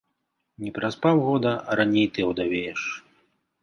Не 0.63 0.71
праз 0.77 0.97
паўгода, 1.05 1.51
а 1.59 1.71
раней 1.83 2.07
ты 2.17 2.29
аўдавееш. 2.31 2.81